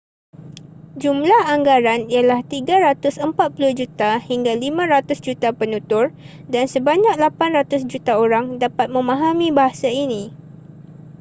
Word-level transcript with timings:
jumlah 1.01 1.41
anggaran 1.53 2.01
ialah 2.15 2.39
340 2.51 3.37
juta 3.79 4.11
hingga 4.29 4.53
500 4.65 5.13
juta 5.25 5.49
penutur 5.59 6.05
dan 6.53 6.65
sebanyak 6.73 7.13
800 7.21 7.85
juta 7.91 8.13
orang 8.23 8.45
dapat 8.63 8.87
memahami 8.95 9.47
bahasa 9.59 9.89
ini 10.03 10.23